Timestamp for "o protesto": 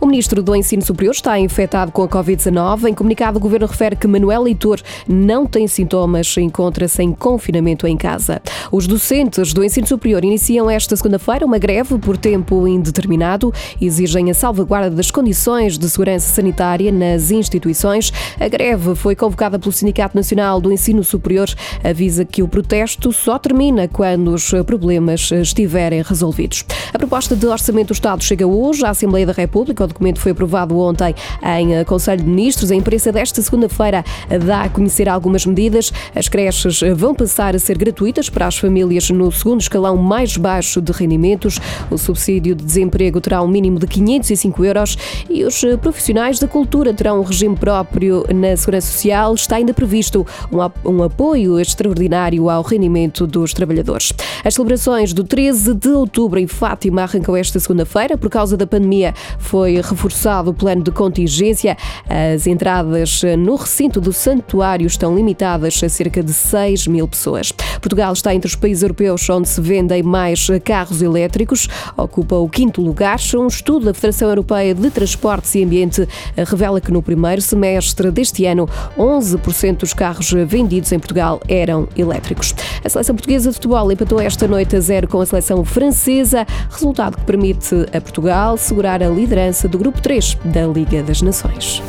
22.42-23.12